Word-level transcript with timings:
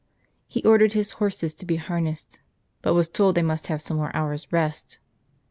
He 0.47 0.63
ordered 0.63 0.93
his 0.93 1.11
horses 1.11 1.53
to 1.53 1.63
be 1.63 1.75
harnessed, 1.75 2.39
but 2.81 2.95
was 2.95 3.07
told 3.07 3.35
they 3.35 3.43
must 3.43 3.67
have 3.67 3.83
some 3.83 3.97
more 3.97 4.09
hours' 4.15 4.51
rest. 4.51 4.97